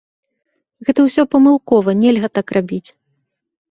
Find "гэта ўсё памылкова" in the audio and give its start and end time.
0.87-1.97